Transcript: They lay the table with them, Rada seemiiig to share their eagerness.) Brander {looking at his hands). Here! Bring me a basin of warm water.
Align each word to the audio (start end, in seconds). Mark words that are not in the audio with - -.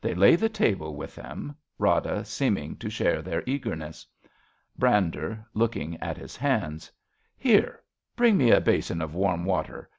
They 0.00 0.14
lay 0.14 0.36
the 0.36 0.48
table 0.48 0.94
with 0.94 1.16
them, 1.16 1.56
Rada 1.76 2.20
seemiiig 2.20 2.78
to 2.78 2.88
share 2.88 3.20
their 3.20 3.42
eagerness.) 3.46 4.06
Brander 4.78 5.44
{looking 5.54 5.96
at 5.96 6.16
his 6.16 6.36
hands). 6.36 6.92
Here! 7.36 7.80
Bring 8.14 8.36
me 8.36 8.52
a 8.52 8.60
basin 8.60 9.02
of 9.02 9.12
warm 9.16 9.44
water. 9.44 9.90